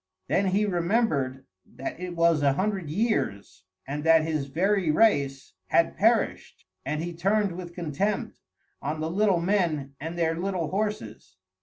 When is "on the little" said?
8.81-9.39